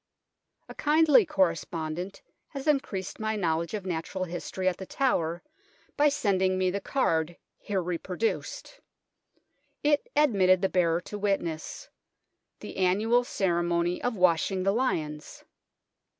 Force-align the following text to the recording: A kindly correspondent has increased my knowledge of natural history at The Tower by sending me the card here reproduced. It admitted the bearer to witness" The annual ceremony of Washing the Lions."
A 0.67 0.73
kindly 0.73 1.27
correspondent 1.27 2.23
has 2.47 2.65
increased 2.65 3.19
my 3.19 3.35
knowledge 3.35 3.75
of 3.75 3.85
natural 3.85 4.23
history 4.23 4.67
at 4.67 4.77
The 4.77 4.85
Tower 4.87 5.43
by 5.95 6.09
sending 6.09 6.57
me 6.57 6.71
the 6.71 6.81
card 6.81 7.37
here 7.59 7.83
reproduced. 7.83 8.79
It 9.83 10.09
admitted 10.15 10.63
the 10.63 10.69
bearer 10.69 11.01
to 11.01 11.19
witness" 11.19 11.89
The 12.61 12.77
annual 12.77 13.23
ceremony 13.23 14.01
of 14.01 14.15
Washing 14.15 14.63
the 14.63 14.73
Lions." 14.73 15.43